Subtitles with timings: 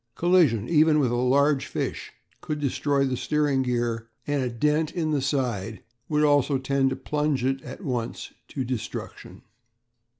[0.15, 2.11] Collision, even with a large fish,
[2.41, 6.95] could destroy the steering gear, and a dent in the side would also tend to
[6.95, 9.43] plunge it at once to destruction.